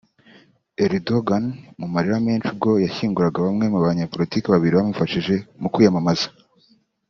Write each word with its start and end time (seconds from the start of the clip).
Erdogan 0.85 1.43
mu 1.79 1.87
marira 1.93 2.17
menshi 2.27 2.47
ubwo 2.53 2.69
yashyinguraga 2.85 3.39
bamwe 3.47 3.65
mu 3.73 3.79
banyepolitike 3.87 4.47
babiri 4.49 4.73
bamufashije 4.79 5.35
mu 5.61 5.67
kwiyamamaza 5.73 6.27